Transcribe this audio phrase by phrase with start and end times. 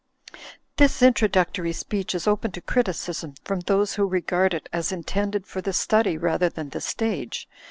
[0.77, 5.61] This introductory speech is open to criticism from those who regard it as intended for
[5.61, 7.47] the study rather than the stage.